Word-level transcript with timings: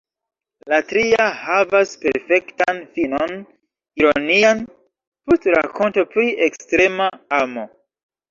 La 0.71 0.77
tria 0.91 1.25
havas 1.39 1.89
perfektan 2.05 2.79
finon, 2.95 3.35
ironian, 4.03 4.63
post 5.29 5.45
rakonto 5.57 6.07
pri 6.15 6.27
ekstrema 6.47 7.11
amo. 7.43 7.67